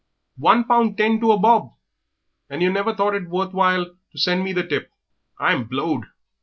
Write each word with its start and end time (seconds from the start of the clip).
One 0.39 0.63
pound 0.63 0.97
ten 0.97 1.19
to 1.21 1.31
a 1.31 1.37
bob! 1.37 1.75
And 2.49 2.63
yer 2.63 2.71
never 2.71 2.91
thought 2.95 3.13
it 3.13 3.29
worth 3.29 3.53
while 3.53 3.85
to 3.85 4.17
send 4.17 4.43
me 4.43 4.51
the 4.51 4.65
tip. 4.65 4.89
I'm 5.37 5.65
blowed! 5.65 6.05